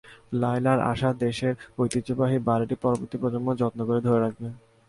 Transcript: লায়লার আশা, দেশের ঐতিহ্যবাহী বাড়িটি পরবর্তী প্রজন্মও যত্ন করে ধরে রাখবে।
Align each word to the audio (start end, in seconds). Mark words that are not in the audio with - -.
লায়লার 0.33 0.79
আশা, 0.91 1.09
দেশের 1.23 1.53
ঐতিহ্যবাহী 1.79 2.37
বাড়িটি 2.47 2.75
পরবর্তী 2.83 3.15
প্রজন্মও 3.21 3.59
যত্ন 3.61 3.79
করে 3.87 3.99
ধরে 4.07 4.19
রাখবে। 4.21 4.47